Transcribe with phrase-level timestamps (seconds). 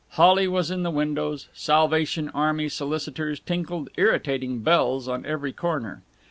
[0.13, 6.01] Holly was in the windows; Salvation Army solicitors tinkled irritating bells on every corner.